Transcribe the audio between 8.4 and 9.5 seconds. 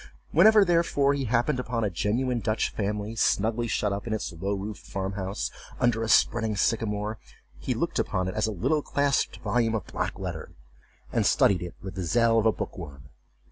a little clasped